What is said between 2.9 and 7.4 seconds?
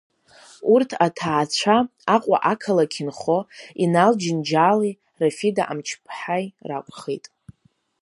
инхо, Инал Џьынџьали Рафида Амҷԥҳаи ракәхеит.